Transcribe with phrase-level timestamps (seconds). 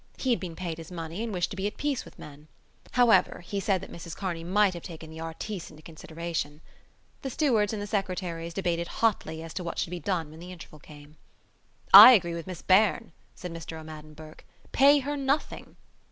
[0.17, 2.47] He had been paid his money and wished to be at peace with men.
[2.93, 6.59] However, he said that Mrs Kearney might have taken the artistes into consideration.
[7.21, 10.51] The stewards and the secretaries debated hotly as to what should be done when the
[10.51, 11.17] interval came.
[11.93, 14.43] "I agree with Miss Beirne," said Mr O'Madden Burke.
[14.71, 15.75] "Pay her nothing."